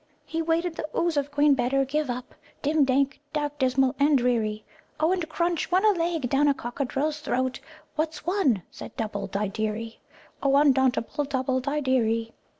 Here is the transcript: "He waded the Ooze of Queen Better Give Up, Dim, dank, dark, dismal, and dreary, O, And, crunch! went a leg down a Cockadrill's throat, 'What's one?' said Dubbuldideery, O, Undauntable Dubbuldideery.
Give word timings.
"He 0.25 0.41
waded 0.41 0.77
the 0.77 0.87
Ooze 0.97 1.15
of 1.15 1.29
Queen 1.29 1.53
Better 1.53 1.85
Give 1.85 2.09
Up, 2.09 2.33
Dim, 2.63 2.85
dank, 2.85 3.19
dark, 3.33 3.59
dismal, 3.59 3.93
and 3.99 4.17
dreary, 4.17 4.65
O, 4.99 5.11
And, 5.11 5.29
crunch! 5.29 5.71
went 5.71 5.85
a 5.85 5.91
leg 5.91 6.27
down 6.27 6.47
a 6.47 6.55
Cockadrill's 6.55 7.19
throat, 7.19 7.59
'What's 7.95 8.25
one?' 8.25 8.63
said 8.71 8.97
Dubbuldideery, 8.97 9.99
O, 10.41 10.55
Undauntable 10.57 11.23
Dubbuldideery. 11.25 12.31